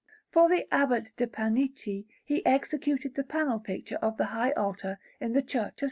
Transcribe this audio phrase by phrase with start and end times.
[0.31, 5.33] For the Abbot de' Panichi he executed the panel picture of the high altar in
[5.33, 5.79] the Church of S.